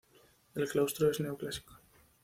[0.55, 1.77] El claustro es neoclásico.